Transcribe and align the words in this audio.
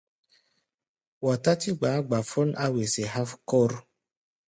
Wa 1.25 1.33
tátí 1.43 1.69
gba̧á̧ 1.77 1.99
gbafón 2.07 2.49
á 2.63 2.65
wesé 2.73 3.03
há̧ 3.13 3.23
kór. 3.49 3.71